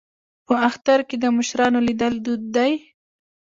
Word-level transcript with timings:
په 0.45 0.53
اختر 0.67 0.99
کې 1.07 1.15
د 1.19 1.25
مشرانو 1.37 1.79
لیدل 1.87 2.13
دود 2.25 2.41
دی. 2.55 2.71